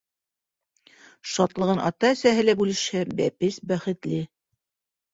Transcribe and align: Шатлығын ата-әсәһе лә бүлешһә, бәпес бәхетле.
Шатлығын 1.33 1.83
ата-әсәһе 1.91 2.49
лә 2.49 2.57
бүлешһә, 2.65 3.07
бәпес 3.23 3.65
бәхетле. 3.75 4.27